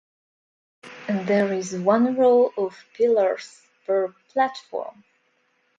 There 1.05 1.53
is 1.53 1.75
one 1.75 2.15
row 2.17 2.51
of 2.57 2.83
pillars 2.95 3.61
per 3.85 4.15
platform. 4.29 5.03